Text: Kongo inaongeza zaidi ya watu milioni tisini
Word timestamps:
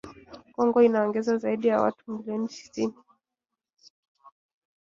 Kongo 0.55 0.81
inaongeza 0.81 1.37
zaidi 1.37 1.67
ya 1.67 1.81
watu 1.81 2.11
milioni 2.11 2.47
tisini 2.47 2.93